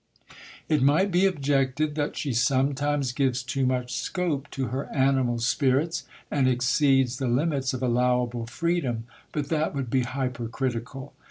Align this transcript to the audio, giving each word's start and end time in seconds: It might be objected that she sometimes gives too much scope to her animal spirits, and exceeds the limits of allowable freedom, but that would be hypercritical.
It 0.67 0.81
might 0.81 1.11
be 1.11 1.27
objected 1.27 1.93
that 1.93 2.17
she 2.17 2.33
sometimes 2.33 3.11
gives 3.11 3.43
too 3.43 3.67
much 3.67 3.93
scope 3.93 4.49
to 4.49 4.69
her 4.69 4.87
animal 4.91 5.37
spirits, 5.37 6.05
and 6.31 6.47
exceeds 6.47 7.17
the 7.17 7.27
limits 7.27 7.71
of 7.75 7.83
allowable 7.83 8.47
freedom, 8.47 9.03
but 9.31 9.49
that 9.49 9.75
would 9.75 9.91
be 9.91 10.01
hypercritical. 10.01 11.13